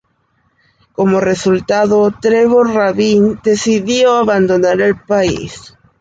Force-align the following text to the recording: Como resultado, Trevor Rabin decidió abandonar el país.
Como 0.93 1.19
resultado, 1.19 2.11
Trevor 2.19 2.73
Rabin 2.73 3.39
decidió 3.43 4.15
abandonar 4.17 4.81
el 4.81 4.99
país. 4.99 5.75